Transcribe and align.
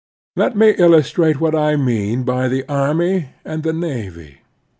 Let 0.35 0.57
me 0.57 0.71
illustrate 0.79 1.39
what 1.39 1.53
I 1.53 1.75
mean 1.75 2.23
by 2.23 2.47
the 2.47 2.67
army 2.67 3.27
and 3.45 3.61
the 3.61 3.71
navy. 3.71 4.39